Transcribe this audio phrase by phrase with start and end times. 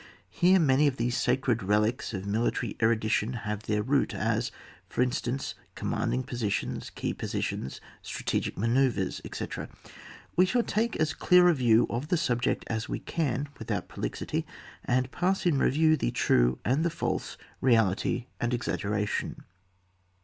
[0.31, 4.51] Here many of the sacred relics of military erudition have their root, as,
[4.89, 9.69] for instance, com manding positions, key positions, strate gic manoeuvres, etc.
[10.35, 14.43] We shall take as dear a view of the subject as we can without prolixity,
[14.85, 19.43] and pass in review the true and the false, reality and exaggera tion.